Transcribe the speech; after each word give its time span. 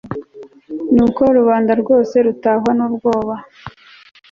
nuko 0.95 1.21
rubanda 1.37 1.71
rwose 1.81 2.15
rutahwa 2.25 2.71
n'ubwoba 2.77 3.35